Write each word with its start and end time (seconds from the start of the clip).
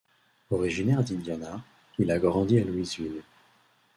Originaire 0.49 1.03
d'Indiana, 1.03 1.61
il 1.99 2.09
a 2.09 2.17
grandi 2.17 2.57
à 2.57 2.63
Louisville. 2.63 3.21